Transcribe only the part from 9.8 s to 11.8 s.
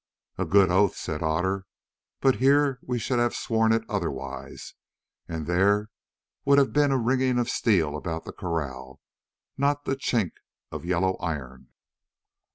the chink of yellow iron."